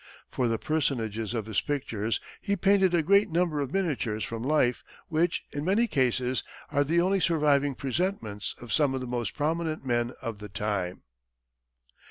For 0.31 0.47
the 0.47 0.57
personages 0.57 1.35
of 1.35 1.45
his 1.45 1.61
pictures 1.61 2.19
he 2.41 2.55
painted 2.55 2.95
a 2.95 3.03
great 3.03 3.29
number 3.29 3.59
of 3.61 3.71
miniatures 3.71 4.23
from 4.23 4.41
life, 4.41 4.83
which, 5.09 5.43
in 5.51 5.63
many 5.63 5.85
cases, 5.85 6.41
are 6.71 6.83
the 6.83 6.99
only 6.99 7.19
surviving 7.19 7.75
presentments 7.75 8.55
of 8.59 8.73
some 8.73 8.95
of 8.95 9.01
the 9.01 9.05
most 9.05 9.35
prominent 9.35 9.85
men 9.85 10.13
of 10.19 10.39
the 10.39 10.49
time. 10.49 11.03